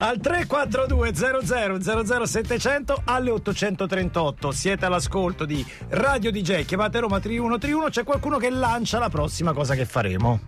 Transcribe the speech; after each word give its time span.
Al 0.00 0.20
342 0.20 1.12
00 1.12 1.40
00 1.80 3.02
alle 3.06 3.30
838 3.32 4.52
siete 4.52 4.84
all'ascolto 4.86 5.44
di 5.44 5.66
Radio 5.88 6.30
DJ 6.30 6.64
chiamate 6.64 7.00
Roma 7.00 7.18
3131 7.18 7.88
c'è 7.88 8.04
qualcuno 8.04 8.38
che 8.38 8.48
lancia 8.48 9.00
la 9.00 9.08
prossima 9.08 9.52
cosa 9.52 9.74
che 9.74 9.84
faremo 9.86 10.38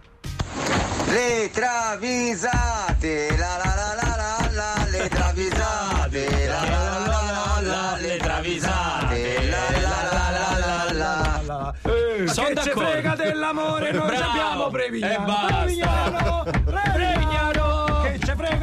Le 1.08 1.50
travisate 1.52 3.36
la 3.36 3.56
la 3.56 3.74
la 3.74 3.94
la 4.00 4.14
la 4.14 4.50
la 4.52 4.86
le 4.88 5.08
travisate 5.08 6.46
la 6.46 6.60
la 6.68 6.78
la 6.78 6.98
la 7.00 7.60
la 7.60 7.60
la 7.60 7.96
le 7.98 8.16
travisate 8.18 9.48
la 9.48 9.80
la 9.80 9.90
la 10.12 10.30
la 10.60 10.92
la 10.92 11.42
la 11.44 11.74
eh, 11.82 12.28
Son 12.28 12.44
che 12.44 12.54
ci 12.60 12.68
d'accordo. 12.68 12.88
frega 12.88 13.16
dell'amore 13.16 13.90
noi 13.90 14.14
abbiamo 14.16 14.68
Prevignano 14.70 15.12
E 15.12 15.26
basta. 15.26 15.56
Prevignano 15.64 16.44
Prevignano 16.44 17.19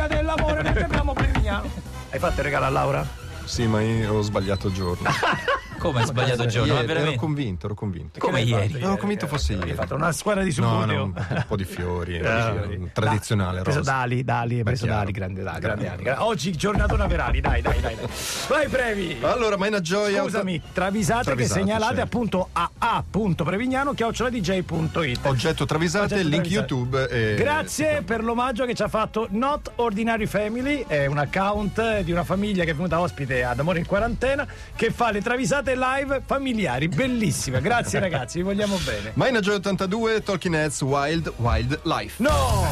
dell'amore 0.07 0.61
noi 0.63 0.81
abbiamo 0.81 1.13
Prevignano 1.13 1.87
hai 2.09 2.19
fatto 2.19 2.39
il 2.39 2.43
regalo 2.45 2.65
a 2.65 2.69
Laura? 2.69 3.05
Sì, 3.43 3.67
ma 3.67 3.81
io 3.81 4.13
ho 4.13 4.21
sbagliato 4.21 4.71
giorno. 4.71 5.09
Come 5.77 5.99
hai 6.01 6.05
sbagliato 6.05 6.43
il 6.43 6.49
giorno? 6.49 6.73
Ma 6.73 6.79
Ieri, 6.79 6.85
ero 6.85 6.93
veramente? 6.93 7.19
convinto, 7.19 7.65
ero 7.67 7.75
convinto. 7.75 8.19
Come 8.19 8.43
Che 8.43 8.49
l'hai 8.49 8.67
ieri? 8.69 8.81
Ero 8.83 8.97
convinto 8.97 9.27
fosse 9.27 9.53
Hai 9.53 9.59
ieri. 9.59 9.73
fatto 9.73 9.95
una 9.95 10.11
squadra 10.11 10.43
di 10.43 10.53
No, 10.57 10.69
suburbio 10.69 10.95
no, 10.97 11.03
un 11.03 11.43
po' 11.47 11.55
di 11.55 11.63
fiori, 11.65 12.15
Eh, 12.27 12.89
tradizionale 12.93 13.57
Hai 13.59 13.63
preso. 13.63 13.81
Dali, 13.81 14.23
Dali, 14.23 14.57
hai 14.57 14.63
preso. 14.63 14.85
Dali, 14.85 15.11
grande 15.11 15.43
Dali, 15.43 15.59
grande 15.59 15.85
Dali. 16.03 16.09
Oggi 16.19 16.51
giornatona 16.55 17.05
per 17.07 17.19
Ali, 17.19 17.41
dai, 17.41 17.61
dai, 17.61 17.79
dai. 17.79 17.95
dai. 17.95 18.07
Vai 18.47 18.67
Previ. 18.67 19.17
Allora, 19.21 19.57
Maina 19.57 19.79
Gioia. 19.81 20.21
Scusami, 20.23 20.61
travisate, 20.73 21.19
che 21.19 21.25
Travisate, 21.35 21.59
segnalate 21.59 21.95
certo. 21.95 22.01
appunto 22.17 22.49
a 22.53 22.69
a.prevignano 22.77 23.93
chioccioladj.it. 23.93 25.19
Oggetto 25.25 25.65
travisate, 25.65 26.13
Oggetto 26.15 26.27
link 26.29 26.43
travisate. 26.43 26.73
YouTube. 26.73 27.09
E... 27.09 27.35
Grazie 27.35 28.01
per 28.03 28.23
l'omaggio 28.23 28.65
che 28.65 28.73
ci 28.73 28.83
ha 28.83 28.87
fatto 28.87 29.27
Not 29.31 29.71
Ordinary 29.75 30.25
Family, 30.25 30.83
è 30.87 31.05
un 31.05 31.17
account 31.17 31.99
di 32.01 32.11
una 32.11 32.23
famiglia 32.23 32.63
che 32.63 32.71
è 32.71 32.75
venuta 32.75 32.99
ospite 32.99 33.43
ad 33.43 33.59
Amore 33.59 33.79
in 33.79 33.85
quarantena 33.85 34.45
che 34.75 34.91
fa 34.91 35.11
le 35.11 35.21
travisate 35.21 35.66
live 35.75 36.21
familiari, 36.25 36.87
bellissime. 36.87 37.61
Grazie 37.61 37.99
ragazzi, 37.99 38.37
vi 38.37 38.43
vogliamo 38.43 38.77
bene. 38.85 39.11
Maina 39.15 39.39
Gioia 39.39 39.57
82, 39.57 40.23
Talking 40.23 40.55
Heads, 40.55 40.81
Wild, 40.81 41.33
Wild 41.37 41.79
Life. 41.83 42.21
No! 42.23 42.65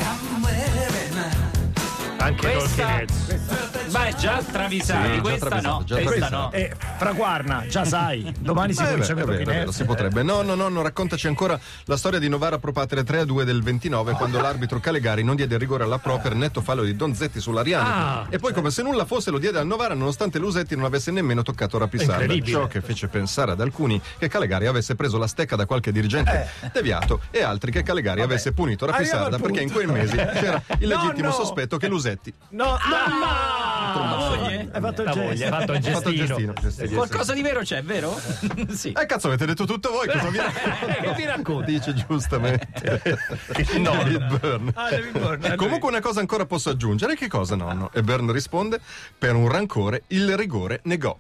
Anche 2.18 2.52
Questa- 2.52 3.65
Ma 3.92 4.06
è 4.08 4.16
già 4.16 4.42
travisata, 4.44 5.04
Sì, 5.08 5.16
già 5.16 5.22
questa 5.22 5.46
travisata, 5.48 5.76
no, 5.78 5.84
già 5.84 6.02
questa 6.02 6.30
no. 6.30 6.52
E 6.52 6.76
Fraguarna, 6.98 7.66
già 7.68 7.86
sai, 7.86 8.34
domani 8.40 8.74
si 8.74 8.82
Eh, 8.84 8.88
comincia 8.88 9.14
con 9.14 9.34
è 9.34 9.44
vero, 9.44 9.72
si 9.72 9.84
potrebbe. 9.86 10.24
No, 10.24 10.42
no, 10.42 10.56
no, 10.56 10.68
no, 10.70 10.82
raccontaci 10.82 11.28
ancora 11.28 11.60
la 11.86 11.98
storia 11.98 12.20
di 12.20 12.28
Novara 12.30 12.58
Pro 12.60 12.72
Patria 12.72 13.04
3 13.04 13.20
a 13.20 13.26
2 13.26 13.44
del 13.46 13.62
29 13.64 14.14
quando 14.14 14.40
l'arbitro 14.42 14.80
Calegari 14.80 15.24
non 15.24 15.36
diede 15.36 15.54
il 15.56 15.60
rigore 15.60 15.84
alla 15.84 15.98
Pro 16.00 16.18
per 16.20 16.34
netto 16.36 16.62
fallo 16.62 16.84
di 16.84 16.96
Donzetti 16.96 17.40
sull'Ariani 17.40 17.90
Ah. 17.90 18.26
e 18.30 18.38
poi 18.40 18.54
come 18.54 18.72
se 18.72 18.82
nulla 18.82 19.06
fosse 19.06 19.32
lo 19.32 19.38
diede 19.38 19.60
al 19.60 19.66
Novara 19.68 19.94
nonostante 19.94 20.40
Lusetti 20.40 20.76
non 20.76 20.86
avesse 20.86 21.12
nemmeno 21.12 21.42
toccato 21.44 21.78
Rapisarda. 21.78 22.34
Ciò 22.46 22.68
che 22.68 22.82
fece 22.82 23.08
pensare 23.08 23.52
ad 23.52 23.62
alcuni 23.62 24.02
che 24.18 24.28
Calegari 24.28 24.66
avesse 24.68 24.96
preso 24.96 25.18
la 25.18 25.28
stecca 25.28 25.56
da 25.56 25.66
qualche 25.66 25.92
dirigente 25.92 26.50
deviato 26.74 27.22
e 27.32 27.42
altri 27.44 27.72
che 27.72 27.84
Calegari 27.84 28.22
avesse 28.22 28.52
punito 28.54 28.86
Rapisarda 28.86 29.38
perché 29.38 29.62
in 29.62 29.72
quei 29.72 29.86
mesi 29.88 30.16
c'era 30.16 30.62
il 30.80 30.88
No, 30.96 31.02
legittimo 31.02 31.28
no. 31.30 31.34
sospetto 31.34 31.78
che 31.78 31.88
Lusetti 31.88 32.34
No, 32.50 32.66
no! 32.72 33.75
Moglie? 33.80 34.70
Hai 34.72 34.82
fatto 34.82 35.02
il 35.02 35.08
La 35.08 35.12
gesto. 35.14 35.28
moglie, 35.28 35.46
Hai 35.46 35.50
fatto 35.52 35.72
il 35.74 35.78
ha 35.78 35.92
fatto 35.92 36.10
il 36.10 36.16
gestino. 36.18 36.54
gestino. 36.54 36.54
gestino. 36.62 36.96
Qualcosa 36.96 37.34
di 37.34 37.42
vero 37.42 37.60
c'è, 37.62 37.84
vero? 37.84 38.20
sì. 38.74 38.92
Eh 38.92 39.06
cazzo 39.06 39.28
avete 39.28 39.46
detto 39.46 39.66
tutto 39.66 39.92
voi 39.92 40.08
cosa 40.08 40.30
vi 40.30 40.38
Che 41.02 41.14
mi 41.18 41.26
racconti? 41.26 41.72
Dice 41.72 41.94
giustamente 41.94 43.02
David 43.82 44.40
Byrne. 44.40 44.72
Ah, 44.76 44.90
David 44.90 45.12
Byrne, 45.20 45.48
E 45.48 45.52
eh, 45.52 45.56
comunque 45.56 45.90
una 45.90 46.00
cosa 46.02 46.20
ancora 46.20 46.46
posso 46.46 46.70
aggiungere. 46.70 47.16
Che 47.16 47.28
cosa, 47.28 47.56
nonno? 47.56 47.90
E 47.94 48.02
Byrne 48.02 48.32
risponde: 48.32 48.80
Per 49.18 49.34
un 49.36 49.50
rancore 49.50 50.04
il 50.08 50.36
rigore 50.36 50.80
negò. 50.84 51.18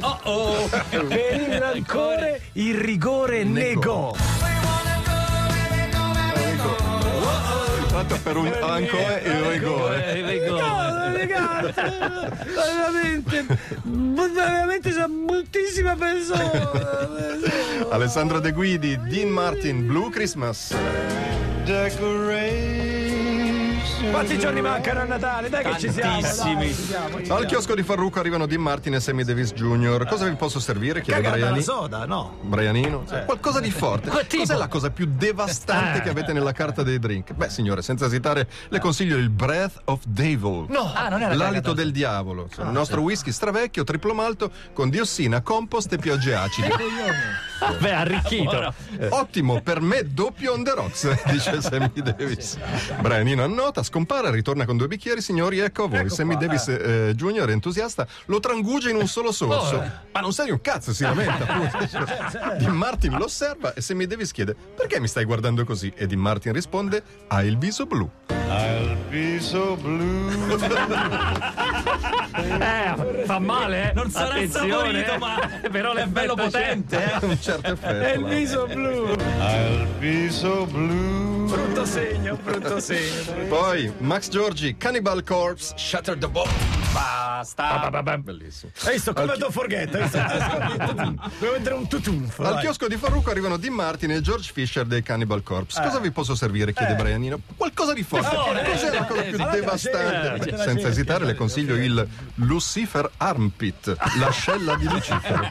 Oh 0.00 0.18
oh! 0.24 0.68
Per 0.90 1.40
il 1.40 1.58
rancore 1.60 2.40
il 2.54 2.74
rigore 2.78 3.44
negò. 3.44 4.14
Tanto 8.02 8.18
per 8.24 8.36
un 8.36 8.46
ancora 8.46 9.20
il 9.20 9.32
rigore. 9.42 10.12
Eh, 10.16 10.22
vengo- 10.22 10.58
No, 10.60 11.12
ragazzi, 11.12 11.80
veramente, 12.52 13.46
veramente 13.84 14.90
sono 14.92 15.06
moltissime 15.08 15.94
persone. 15.96 16.68
Alessandro 17.90 18.40
De 18.40 18.50
Guidi, 18.50 18.98
Dean 19.06 19.28
Martin, 19.28 19.86
Blue 19.86 20.10
Christmas. 20.10 20.74
Quanti 24.10 24.38
giorni 24.38 24.60
mancano 24.60 25.00
a 25.00 25.04
Natale? 25.04 25.48
Dai 25.48 25.64
che 25.64 25.78
ci 25.78 25.90
siamo. 25.90 26.20
dai, 26.20 26.22
ci 26.22 26.74
siamo, 26.74 27.08
ci 27.10 27.16
Al 27.20 27.24
siamo. 27.24 27.40
chiosco 27.44 27.74
di 27.74 27.82
Farruco 27.82 28.18
arrivano 28.18 28.46
Dean 28.46 28.60
Martin 28.60 28.94
e 28.94 29.00
Sammy 29.00 29.22
Davis 29.24 29.52
Jr. 29.52 30.06
Cosa 30.06 30.28
vi 30.28 30.34
posso 30.34 30.58
servire? 30.60 31.00
Chiede 31.02 31.30
Briani. 31.30 31.62
soda, 31.62 32.04
no? 32.04 32.38
Brianino? 32.42 33.04
Qualcosa 33.24 33.60
di 33.60 33.70
forte. 33.70 34.10
Cos'è 34.10 34.56
la 34.56 34.66
cosa 34.68 34.90
più 34.90 35.06
devastante 35.08 36.02
che 36.02 36.08
avete 36.08 36.32
nella 36.32 36.52
carta 36.52 36.82
dei 36.82 36.98
drink? 36.98 37.32
Beh, 37.32 37.48
signore, 37.48 37.80
senza 37.82 38.06
esitare, 38.06 38.48
le 38.68 38.80
consiglio 38.80 39.16
il 39.16 39.30
Breath 39.30 39.80
of 39.84 40.00
Devil. 40.06 40.66
No. 40.68 40.92
Ah, 40.94 41.08
non 41.08 41.22
era 41.22 41.34
L'alito 41.34 41.72
del 41.72 41.92
diavolo. 41.92 42.48
Sono 42.52 42.68
il 42.68 42.74
nostro 42.74 43.00
whisky 43.02 43.30
stravecchio, 43.30 43.84
triplo 43.84 44.14
malto, 44.14 44.50
con 44.72 44.90
diossina, 44.90 45.40
compost 45.42 45.92
e 45.92 45.98
piogge 45.98 46.34
acide. 46.34 46.70
Beh, 47.78 47.92
arricchito. 47.92 48.74
Ottimo, 49.10 49.60
per 49.62 49.80
me 49.80 50.02
doppio 50.12 50.52
on 50.52 50.64
the 50.64 50.72
rocks, 50.74 51.08
dice 51.30 51.60
Sammy 51.62 51.90
Davis. 51.94 52.58
Brianino 53.00 53.44
annota, 53.44 53.82
scompare, 53.92 54.30
ritorna 54.30 54.64
con 54.64 54.78
due 54.78 54.88
bicchieri, 54.88 55.20
signori, 55.20 55.58
ecco 55.58 55.84
a 55.84 55.88
voi. 55.88 56.08
Sammy 56.08 56.38
Davis 56.38 56.66
eh, 56.68 57.12
Junior, 57.14 57.50
entusiasta, 57.50 58.06
lo 58.26 58.40
trangugia 58.40 58.88
in 58.88 58.96
un 58.96 59.06
solo 59.06 59.32
sorso. 59.32 59.84
Ma 60.12 60.20
non 60.20 60.32
sai 60.32 60.50
un 60.50 60.62
cazzo, 60.62 60.94
si 60.94 61.02
lamenta. 61.02 61.44
Dean 62.56 62.74
Martin 62.74 63.18
lo 63.18 63.24
osserva 63.24 63.74
e 63.74 63.82
Sammy 63.82 64.06
Davis 64.06 64.32
chiede, 64.32 64.56
perché 64.74 64.98
mi 64.98 65.08
stai 65.08 65.26
guardando 65.26 65.62
così? 65.64 65.92
E 65.94 66.06
Dean 66.06 66.20
Martin 66.20 66.54
risponde, 66.54 67.02
hai 67.28 67.48
il 67.48 67.58
viso 67.58 67.84
blu. 67.84 68.08
Eh, 72.34 73.24
fa 73.26 73.38
male, 73.38 73.90
eh? 73.90 73.92
Non 73.92 74.10
sarà 74.10 74.34
Attenzione, 74.34 74.66
insaporito, 74.66 75.12
eh. 75.12 75.18
ma 75.18 75.50
però 75.70 75.92
è 75.92 76.06
bello 76.06 76.34
potente, 76.34 77.04
eh. 77.04 77.18
Un 77.26 77.38
certo 77.40 77.72
effetto. 77.72 78.04
È 78.04 78.14
il 78.14 78.22
là. 78.22 78.28
Viso 80.02 80.66
blu. 80.66 81.46
Brutto 81.46 81.84
segno, 81.84 82.36
brutto 82.42 82.80
segno. 82.80 83.46
Poi 83.48 83.92
Max 83.98 84.28
Giorgi, 84.28 84.76
Cannibal 84.76 85.22
Corpse, 85.22 85.74
Shatter 85.76 86.18
the 86.18 86.28
Bomb. 86.28 86.81
Basta. 86.92 87.90
Bellissimo. 88.18 88.72
Hai 88.84 88.92
visto 88.94 89.12
come 89.12 89.36
don't 89.36 89.50
forget? 89.52 89.94
Hai 89.94 90.02
visto? 90.02 90.18
Devo 91.38 91.52
mettere 91.52 91.74
un 91.74 91.88
tutunf. 91.88 92.38
Al 92.40 92.52
vai. 92.54 92.60
chiosco 92.60 92.86
di 92.88 92.96
Farruco 92.96 93.30
arrivano 93.30 93.56
Dean 93.56 93.72
Martin 93.74 94.10
e 94.12 94.20
George 94.20 94.50
Fisher 94.52 94.84
dei 94.84 95.02
Cannibal 95.02 95.42
Corpse. 95.42 95.80
Cosa 95.82 95.98
vi 95.98 96.10
posso 96.10 96.34
servire? 96.34 96.72
chiede 96.72 96.94
Brianino. 96.94 97.40
Qualcosa 97.56 97.92
di 97.94 98.02
forte. 98.02 98.36
Cos'è 98.70 98.90
la 98.92 99.04
cosa 99.04 99.22
più 99.22 99.36
devastante? 99.36 100.50
eh, 100.50 100.56
Senza 100.58 100.86
eh, 100.86 100.90
esitare, 100.90 101.24
eh, 101.24 101.26
le 101.28 101.34
consiglio 101.34 101.74
il 101.76 102.06
Lucifer 102.36 103.10
Armpit, 103.16 103.96
l'ascella 104.18 104.74
di 104.76 104.84
Lucifero. 104.88 105.50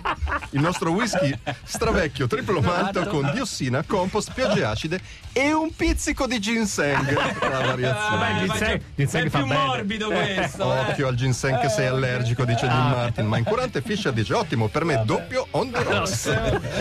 Il 0.52 0.62
nostro 0.62 0.92
whisky 0.92 1.38
stravecchio 1.64 2.28
triplo 2.28 2.62
malto 2.62 3.06
con 3.08 3.30
diossina, 3.34 3.84
compost, 3.86 4.32
piogge 4.34 4.64
acide 4.64 5.02
e 5.34 5.52
un 5.54 5.74
pizzico 5.76 6.28
di 6.28 6.40
ginseng. 6.40 7.14
La 7.42 7.60
variazione. 7.66 8.42
il 8.44 8.50
ginseng- 8.50 8.78
È 8.80 8.82
ginseng 8.96 9.30
fa 9.30 9.38
più 9.40 9.48
bene. 9.48 9.66
morbido 9.66 10.08
questo. 10.10 10.74
eh. 10.76 10.80
Occhio 10.80 11.08
al 11.08 11.16
ginseng 11.16 11.30
che 11.60 11.70
sei 11.70 11.88
allergico, 11.88 12.46
dice 12.46 12.68
Dean 12.68 12.90
Martin. 12.90 13.26
Ma 13.26 13.38
incurante 13.38 13.82
Fisher 13.82 14.12
dice: 14.14 14.34
Ottimo, 14.34 14.68
per 14.68 14.84
me 14.86 15.02
doppio 15.06 15.48
on 15.52 15.72
the 15.72 15.84
rocks. 15.84 16.30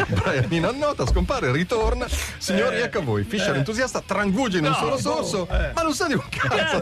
Brian 0.08 0.64
annota, 0.64 1.06
scompare, 1.06 1.52
ritorna. 1.52 2.06
Signori, 2.38 2.80
ecco 2.80 2.98
a 2.98 3.02
voi. 3.02 3.24
Fisher 3.24 3.54
entusiasta, 3.56 4.02
trangugia 4.04 4.58
in 4.58 4.64
un 4.66 4.74
solo 4.74 4.98
sorso, 4.98 5.46
ma 5.48 5.82
non 5.82 5.94
sa 5.94 6.06
di 6.06 6.14
un 6.14 6.22
cazzo. 6.28 6.80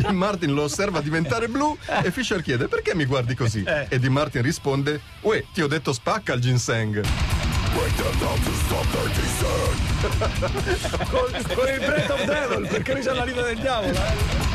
Dean 0.00 0.14
Martin 0.16 0.52
lo 0.54 0.62
osserva 0.62 1.00
diventare 1.00 1.48
blu 1.48 1.76
e 2.02 2.10
Fisher 2.10 2.42
chiede: 2.42 2.68
Perché 2.68 2.94
mi 2.94 3.04
guardi 3.04 3.34
così? 3.34 3.62
E 3.88 3.98
Dean 3.98 4.12
Martin 4.12 4.42
risponde: 4.42 5.00
Uè, 5.20 5.44
ti 5.52 5.62
ho 5.62 5.66
detto 5.66 5.92
spacca 5.92 6.32
il 6.34 6.40
ginseng. 6.40 7.02
con, 11.10 11.30
con 11.54 11.68
il 11.68 11.78
Breath 11.80 12.10
of 12.10 12.24
Devil, 12.24 12.68
perché 12.68 12.92
lui 12.92 13.02
c'ha 13.02 13.14
la 13.14 13.24
lita 13.24 13.42
del 13.42 13.58
diavolo. 13.58 13.92
eh. 13.94 14.53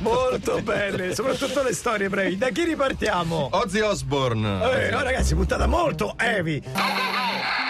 Molto 0.00 0.60
belle, 0.60 1.14
soprattutto 1.14 1.62
le 1.62 1.72
storie 1.72 2.08
brevi. 2.10 2.36
Da 2.36 2.48
chi 2.50 2.64
ripartiamo? 2.64 3.48
Ozzy 3.52 3.80
Osbourne. 3.80 4.86
Eh, 4.86 4.90
no, 4.90 5.02
ragazzi, 5.02 5.34
puntata 5.34 5.66
molto 5.66 6.14
heavy. 6.18 6.60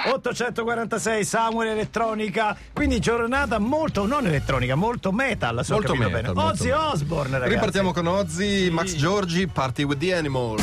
846 0.07 1.25
Samuel 1.25 1.69
Elettronica, 1.71 2.57
quindi 2.73 2.99
giornata 2.99 3.59
molto 3.59 4.05
non 4.07 4.27
elettronica, 4.27 4.75
molto 4.75 5.13
metal, 5.13 5.65
se 5.65 5.73
ho 5.73 5.77
Molto 5.77 5.93
capito 5.93 6.11
metal, 6.11 6.33
bene. 6.33 6.35
molto 6.35 6.53
Ozzy 6.63 6.69
metal. 6.71 6.93
Osbourne, 6.93 7.33
ragazzi. 7.39 7.53
Ripartiamo 7.55 7.93
con 7.93 8.07
Ozzy, 8.09 8.71
Max 8.71 8.95
Giorgi, 8.97 9.47
Party 9.47 9.85
with 9.85 9.99
the 9.99 10.15
Animals. 10.15 10.63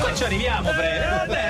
Qua 0.00 0.14
ci 0.14 0.24
arriviamo, 0.24 0.70
pre. 0.70 1.24
mettere. 1.26 1.49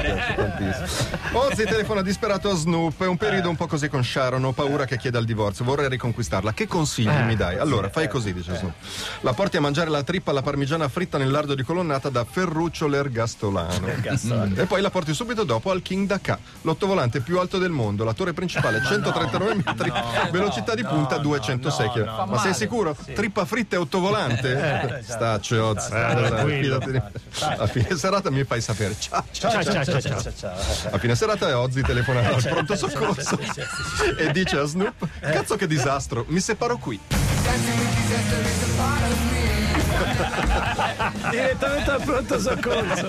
Tantissimo. 0.00 1.18
Ozzy 1.32 1.64
telefona 1.64 2.02
disperato 2.02 2.50
a 2.50 2.54
Snoop. 2.54 3.02
È 3.02 3.06
un 3.06 3.16
periodo 3.16 3.48
un 3.48 3.56
po' 3.56 3.66
così 3.66 3.88
con 3.88 4.04
Sharon. 4.04 4.44
Ho 4.44 4.52
paura 4.52 4.84
che 4.84 4.96
chieda 4.98 5.18
il 5.18 5.24
divorzio. 5.24 5.64
Vorrei 5.64 5.88
riconquistarla. 5.88 6.52
Che 6.52 6.66
consigli 6.66 7.08
mi 7.24 7.36
dai? 7.36 7.58
Allora, 7.58 7.88
fai 7.88 8.08
così, 8.08 8.32
dice 8.32 8.56
Snoop. 8.56 8.74
La 9.20 9.32
porti 9.32 9.56
a 9.56 9.60
mangiare 9.60 9.90
la 9.90 10.02
trippa 10.02 10.30
alla 10.30 10.42
parmigiana 10.42 10.88
fritta 10.88 11.18
nel 11.18 11.30
lardo 11.30 11.54
di 11.54 11.62
colonnata 11.62 12.08
da 12.08 12.24
Ferruccio 12.24 12.86
l'Ergastolano. 12.86 13.86
Mm. 13.86 14.58
E 14.58 14.64
poi 14.66 14.80
la 14.80 14.90
porti 14.90 15.14
subito 15.14 15.44
dopo 15.44 15.70
al 15.70 15.82
King 15.82 16.06
Dakar, 16.06 16.38
l'ottovolante 16.62 17.20
più 17.20 17.38
alto 17.38 17.58
del 17.58 17.70
mondo. 17.70 18.04
La 18.04 18.12
torre 18.12 18.32
principale 18.32 18.80
139 18.84 19.54
metri, 19.64 19.92
velocità 20.30 20.74
di 20.74 20.84
punta 20.84 21.18
206 21.18 21.88
km. 21.90 22.24
Ma 22.28 22.38
sei 22.38 22.54
sicuro? 22.54 22.96
Trippa 23.14 23.44
fritta 23.44 23.76
e 23.76 23.78
ottovolante? 23.78 25.02
Staccio, 25.06 25.64
Ozzy. 25.66 25.88
tranquillo. 25.90 26.80
Fidati 26.80 26.90
di- 26.90 27.02
A 27.58 27.66
fine 27.66 27.96
serata 27.96 28.30
mi 28.30 28.44
fai 28.44 28.60
sapere. 28.60 28.94
Ciao. 28.98 29.24
Ciao, 29.30 29.50
ciao, 29.50 29.62
ciao, 29.62 29.84
ciao. 29.92 30.54
A 30.90 30.98
fine 30.98 31.14
serata 31.14 31.58
Ozzy 31.58 31.80
telefona 31.82 32.20
al 32.28 32.42
pronto 32.42 32.76
soccorso 32.76 33.38
e 34.18 34.30
dice 34.32 34.58
a 34.58 34.64
Snoop: 34.64 35.06
Cazzo 35.20 35.56
che 35.56 35.66
disastro, 35.66 36.24
mi 36.28 36.40
separo 36.40 36.76
qui. 36.78 36.98
Direttamente 41.30 41.90
al 41.90 42.02
pronto 42.02 42.38
soccorso. 42.40 43.08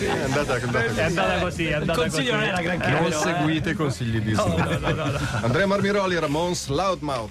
È 0.00 0.22
andata, 0.24 0.56
è 0.56 0.62
andata 0.62 0.84
È 0.84 0.88
così. 0.88 1.00
andata 1.00 1.38
così, 1.40 1.66
è 1.66 1.72
andata 1.74 2.00
consiglio 2.00 2.30
non 2.32 2.40
così. 2.40 2.52
era 2.52 2.60
granché. 2.62 2.90
Non 2.90 3.06
eh. 3.06 3.12
seguite 3.12 3.70
i 3.70 3.74
consigli 3.74 4.20
di 4.20 4.32
Snoop. 4.34 5.40
Andrea 5.42 5.66
Marmiroli 5.66 6.14
era 6.14 6.28
Mons 6.28 6.68
Loudmouth. 6.68 7.30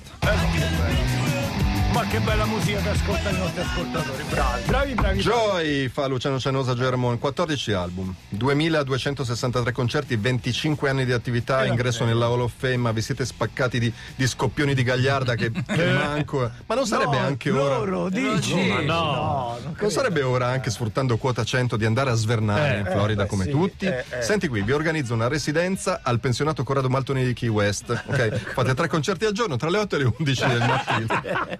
Ma 1.99 2.05
che 2.05 2.21
bella 2.21 2.45
musica 2.45 2.79
che 2.79 2.89
ascoltano 2.91 3.35
i 3.35 3.39
nostri 3.39 3.59
ascoltatori. 3.61 4.23
Bravi, 4.29 4.63
bravi, 4.63 4.93
bravi. 4.93 5.19
Joy 5.19 5.89
fa 5.89 6.07
Luciano 6.07 6.39
Cianosa 6.39 6.73
Germon, 6.73 7.19
14 7.19 7.73
album, 7.73 8.15
2263 8.29 9.73
concerti, 9.73 10.15
25 10.15 10.89
anni 10.89 11.03
di 11.03 11.11
attività, 11.11 11.65
ingresso 11.65 12.05
nella 12.05 12.27
Hall 12.27 12.39
of 12.39 12.53
Fame, 12.55 12.93
vi 12.93 13.01
siete 13.01 13.25
spaccati 13.25 13.79
di, 13.79 13.91
di 14.15 14.27
scoppioni 14.27 14.73
di 14.73 14.83
gagliarda 14.83 15.35
che, 15.35 15.51
che 15.67 15.91
manco. 15.91 16.49
Ma 16.67 16.75
non 16.75 16.87
sarebbe 16.87 17.19
No, 17.19 17.25
anche 17.25 17.51
ora. 17.51 17.77
loro, 17.79 18.07
dici? 18.07 18.55
Ma 18.67 18.79
no. 18.79 18.93
no 18.93 19.57
non 19.61 19.75
Non 19.77 19.91
sarebbe 19.91 20.21
ora, 20.21 20.47
anche 20.47 20.69
sfruttando 20.69 21.17
quota 21.17 21.43
100, 21.43 21.75
di 21.75 21.83
andare 21.83 22.11
a 22.11 22.15
svernare 22.15 22.77
in 22.79 22.85
Florida 22.85 23.23
eh, 23.23 23.27
come 23.27 23.43
sì, 23.43 23.49
tutti? 23.49 23.87
eh, 23.87 24.05
eh. 24.09 24.21
Senti 24.21 24.47
qui, 24.47 24.61
vi 24.61 24.71
organizzo 24.71 25.13
una 25.13 25.27
residenza 25.27 25.99
al 26.01 26.21
pensionato 26.21 26.63
Corrado 26.63 26.87
Maltoni 26.87 27.25
di 27.25 27.33
Key 27.33 27.49
West. 27.49 27.89
Ok? 28.05 28.29
Fate 28.55 28.73
tre 28.73 28.87
concerti 28.87 29.25
al 29.25 29.33
giorno 29.33 29.57
tra 29.57 29.69
le 29.69 29.79
8 29.79 29.95
e 29.95 29.99
le 29.99 30.13
11 30.17 30.47
del 30.47 30.59
mattino. 30.59 31.07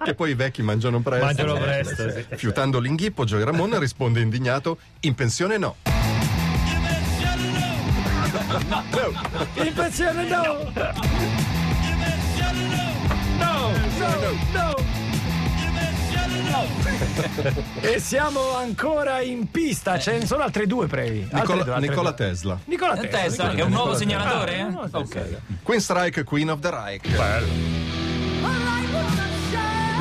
che 0.02 0.14
poi 0.14 0.28
i 0.30 0.34
vecchi 0.34 0.62
mangiano 0.62 1.00
presto. 1.00 1.24
Mangiano 1.24 1.54
presto, 1.54 2.10
sì. 2.10 2.24
Fiutando 2.36 2.78
l'inghippo, 2.78 3.24
Joey 3.24 3.44
Ramon 3.44 3.78
risponde 3.78 4.20
indignato: 4.20 4.78
In 5.00 5.14
pensione 5.14 5.56
no. 5.58 5.76
In 9.54 9.72
pensione 9.74 10.28
no! 10.28 10.72
No, 13.38 13.70
no, 13.98 14.38
no! 14.52 14.74
E 17.80 17.98
siamo 18.00 18.54
ancora 18.56 19.20
in 19.20 19.50
pista, 19.50 19.98
ce 19.98 20.18
ne 20.18 20.26
sono 20.26 20.42
altre 20.42 20.66
due 20.66 20.86
previ. 20.86 21.22
Altre 21.30 21.38
Nicola, 21.40 21.62
due, 21.62 21.72
altre 21.72 21.88
Nicola 21.88 22.10
due. 22.10 22.26
Tesla. 22.26 22.58
Nicola 22.64 22.96
Tesla. 22.96 23.18
Tesla, 23.18 23.50
che 23.50 23.60
è 23.60 23.64
un 23.64 23.70
nuovo 23.70 23.94
segnalatore? 23.94 24.58
eh? 24.58 24.64
Ok. 24.92 25.40
Queen 25.62 25.80
Strike, 25.80 26.24
Queen 26.24 26.50
of 26.50 26.60
the 26.60 26.70
Reich. 26.70 27.89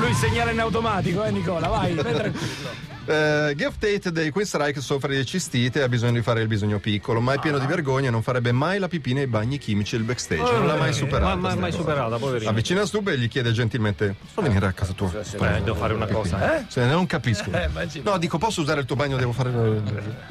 Lui 0.10 0.18
segnala 0.18 0.50
in 0.50 0.60
automatico, 0.60 1.24
eh 1.24 1.30
Nicola, 1.30 1.68
vai, 1.68 1.94
vai 1.94 2.14
tranquillo. 2.16 2.99
Eh, 3.06 3.54
Geoff 3.56 3.78
Tate 3.80 4.12
dei 4.12 4.30
Queen 4.30 4.46
Strike 4.46 4.82
soffre 4.82 5.16
di 5.16 5.26
cistite 5.26 5.80
e 5.80 5.84
ha 5.84 5.90
bisogno 5.90 6.14
di 6.14 6.22
fare 6.22 6.42
il 6.42 6.48
bisogno 6.48 6.80
piccolo, 6.80 7.20
ma 7.20 7.34
è 7.34 7.40
pieno 7.40 7.58
di 7.58 7.66
vergogna 7.66 8.10
e 8.10 8.12
non 8.12 8.22
farebbe 8.22 8.52
mai 8.52 8.78
la 8.80 8.88
pipì 8.88 9.14
nei 9.14 9.28
bagni 9.28 9.58
chimici 9.58 9.96
del 9.96 10.06
backstage. 10.06 10.42
non 10.42 10.68
l'ha 10.68 10.76
mai 10.76 10.94
superata. 10.94 11.36
Ma, 11.36 11.50
ma, 11.50 11.56
mai 11.56 11.72
superata, 11.72 12.18
poverino. 12.18 12.50
Avvicina 12.50 12.84
Snoop 12.84 13.08
e 13.08 13.18
gli 13.18 13.28
chiede 13.28 13.52
gentilmente: 13.52 14.16
Posso 14.34 14.48
venire 14.48 14.68
a 14.68 14.72
casa 14.74 14.94
tua? 14.94 15.12
Eh, 15.12 15.62
devo 15.62 15.76
fare 15.76 15.94
una 15.94 16.08
cosa. 16.08 16.58
Eh? 16.58 16.66
Se 16.68 16.86
non 16.86 17.06
capisco. 17.06 17.50
immagino. 17.50 18.12
no, 18.12 18.18
dico, 18.18 18.38
posso 18.38 18.62
usare 18.62 18.82
il 18.82 18.86
tuo 18.86 18.96
bagno? 18.96 19.18
Devo 19.18 19.32
fare. 19.32 19.52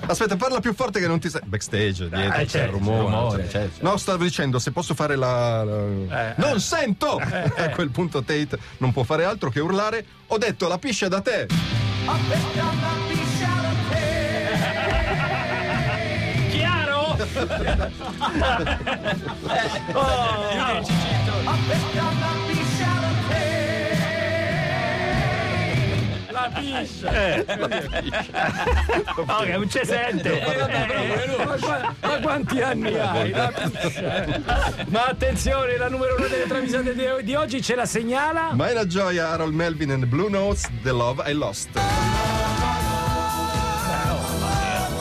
Aspetta, 0.06 0.36
parla 0.36 0.60
più 0.60 0.74
forte 0.74 1.00
che 1.00 1.06
non 1.06 1.18
ti 1.18 1.28
sai. 1.28 1.42
Backstage, 1.44 2.08
dietro, 2.08 2.44
c'è 2.44 2.62
il 2.64 2.68
rumore. 2.68 2.98
rumore, 3.00 3.42
cioè. 3.42 3.50
certo. 3.50 3.88
No, 3.88 3.96
stavo 3.96 4.22
dicendo, 4.22 4.58
se 4.58 4.70
posso 4.70 4.94
fare 4.94 5.16
la. 5.16 5.64
la- 5.64 6.34
non 6.36 6.60
sento! 6.60 7.16
A 7.16 7.70
quel 7.70 7.90
punto 7.90 8.22
Tate 8.22 8.58
non 8.78 8.92
può 8.92 9.02
fare 9.02 9.24
altro 9.24 9.50
che 9.50 9.60
urlare: 9.60 10.04
Ho 10.28 10.38
detto 10.38 10.68
la 10.68 10.78
piscia 10.78 11.08
da 11.08 11.20
te! 11.20 11.87
Chiaro? 16.50 17.16
La 26.48 26.60
piscia. 26.60 27.44
Oh, 29.16 29.42
che 29.42 29.52
non 29.52 29.70
ci 29.70 29.80
sente. 29.84 30.42
Ma, 30.44 31.56
qua- 31.58 31.94
ma 32.00 32.20
quanti 32.20 32.60
anni 32.60 32.98
hai? 32.98 33.32
Ma 34.88 35.06
attenzione, 35.06 35.76
la 35.76 35.88
numero 35.88 36.16
uno 36.16 36.26
delle 36.26 36.46
travisate 36.46 36.94
di, 36.94 37.04
di 37.22 37.34
oggi 37.34 37.60
ce 37.62 37.74
la 37.74 37.86
segnala. 37.86 38.52
Ma 38.52 38.68
è 38.68 38.72
la 38.72 38.86
gioia 38.86 39.30
Harold 39.30 39.54
Melvin 39.54 39.90
and 39.90 40.06
Blue 40.06 40.30
Notes, 40.30 40.68
The 40.82 40.92
Love 40.92 41.30
I 41.30 41.34
Lost. 41.34 41.68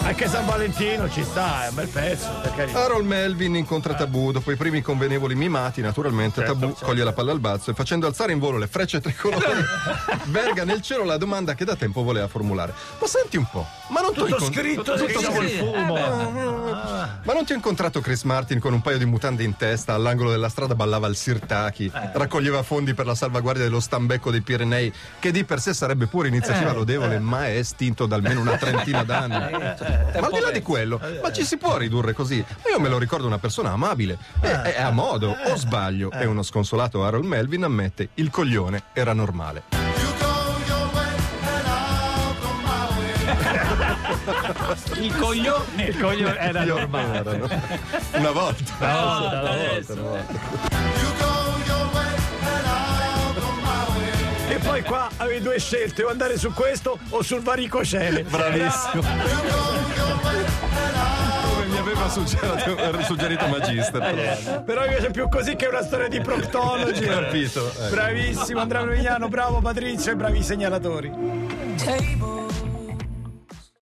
Anche 0.07 0.29
San 0.29 0.45
Valentino 0.45 1.09
ci 1.09 1.21
sta, 1.21 1.65
è 1.65 1.67
un 1.67 1.75
bel 1.75 1.87
pezzo. 1.89 2.27
Harold 2.73 3.05
Melvin 3.05 3.55
incontra 3.57 3.93
Tabù, 3.93 4.31
dopo 4.31 4.51
i 4.51 4.55
primi 4.55 4.81
convenevoli 4.81 5.35
mimati, 5.35 5.81
naturalmente 5.81 6.41
Tabù 6.43 6.73
coglie 6.79 7.03
la 7.03 7.11
palla 7.11 7.33
al 7.33 7.41
balzo 7.41 7.71
e 7.71 7.73
facendo 7.73 8.07
alzare 8.07 8.31
in 8.31 8.39
volo 8.39 8.57
le 8.57 8.67
frecce 8.67 9.01
tricolori, 9.01 9.43
verga 10.27 10.63
nel 10.63 10.81
cielo 10.81 11.03
la 11.03 11.17
domanda 11.17 11.55
che 11.55 11.65
da 11.65 11.75
tempo 11.75 12.03
voleva 12.03 12.29
formulare. 12.29 12.73
Ma 12.99 13.05
senti 13.05 13.35
un 13.35 13.45
po', 13.51 13.67
ma 13.89 13.99
non, 13.99 14.13
tu 14.13 14.21
Tutto 14.21 14.35
incont- 14.35 14.53
scritto, 14.53 14.81
tutto 14.83 14.97
scritto 14.97 15.19
scritto. 15.19 15.31
col 15.33 15.49
fumo. 15.49 15.93
ma 15.93 17.33
non 17.33 17.43
ti 17.45 17.51
ho 17.51 17.55
incontrato 17.55 17.99
Chris 17.99 18.23
Martin 18.23 18.59
con 18.61 18.71
un 18.71 18.81
paio 18.81 18.97
di 18.97 19.05
mutande 19.05 19.43
in 19.43 19.57
testa, 19.57 19.93
all'angolo 19.93 20.29
della 20.31 20.49
strada 20.49 20.73
ballava 20.73 21.07
il 21.07 21.17
Sirtaki, 21.17 21.91
raccoglieva 22.13 22.63
fondi 22.63 22.93
per 22.93 23.05
la 23.05 23.13
salvaguardia 23.13 23.65
dello 23.65 23.81
stambecco 23.81 24.31
dei 24.31 24.41
Pirenei, 24.41 24.91
che 25.19 25.31
di 25.31 25.43
per 25.43 25.59
sé 25.59 25.73
sarebbe 25.73 26.07
pure 26.07 26.29
iniziativa 26.29 26.71
lodevole, 26.71 27.19
ma 27.19 27.47
è 27.47 27.57
estinto 27.57 28.05
da 28.05 28.15
almeno 28.15 28.39
una 28.39 28.55
trentina 28.55 29.03
d'anni. 29.03 29.96
Ma 30.19 30.27
al 30.27 30.31
di 30.31 30.39
là 30.39 30.51
di 30.51 30.61
quello, 30.61 30.99
ma 31.21 31.31
ci 31.31 31.43
si 31.43 31.57
può 31.57 31.77
ridurre 31.77 32.13
così? 32.13 32.43
Ma 32.63 32.71
io 32.71 32.79
me 32.79 32.89
lo 32.89 32.97
ricordo 32.97 33.27
una 33.27 33.39
persona 33.39 33.71
amabile, 33.71 34.17
è, 34.39 34.47
è 34.47 34.81
a 34.81 34.91
modo, 34.91 35.35
o 35.45 35.55
sbaglio? 35.55 36.11
E 36.11 36.25
uno 36.25 36.43
sconsolato 36.43 37.03
Harold 37.05 37.25
Melvin 37.25 37.63
ammette, 37.63 38.09
il 38.15 38.29
coglione 38.29 38.83
era 38.93 39.13
normale. 39.13 39.63
Il 44.95 45.15
coglione. 45.15 45.85
Il 45.85 45.97
coglione 45.99 46.37
era 46.37 46.63
normale. 46.65 47.19
Una 48.13 48.31
volta. 48.31 48.73
Una 48.79 49.01
volta, 49.01 49.41
una 49.41 49.55
volta, 49.55 49.93
una 49.93 50.01
volta. 50.01 51.06
E 54.49 54.57
poi 54.59 54.81
qua 54.81 55.09
avevi 55.17 55.41
due 55.41 55.59
scelte, 55.59 56.03
o 56.03 56.09
andare 56.09 56.37
su 56.37 56.53
questo 56.53 56.97
o 57.09 57.21
sul 57.21 57.41
varicocele. 57.41 58.23
Bravissimo. 58.23 59.03
Come 61.53 61.65
mi 61.67 61.77
aveva 61.77 62.09
suggerito, 62.09 63.01
suggerito 63.03 63.47
Magister. 63.47 63.99
però. 63.99 64.61
Però 64.61 64.81
mi 64.81 64.87
piace 64.87 65.11
più 65.11 65.27
così 65.29 65.55
che 65.55 65.67
una 65.67 65.83
storia 65.83 66.07
di 66.07 66.21
proctologi. 66.21 67.03
Capito? 67.05 67.71
Eh. 67.85 67.89
Bravissimo 67.89 68.61
Andrea 68.61 68.85
Vignano, 68.85 69.27
bravo 69.27 69.59
Patrizio 69.59 70.11
e 70.11 70.15
bravi 70.15 70.41
segnalatori. 70.41 71.11
table 71.77 72.45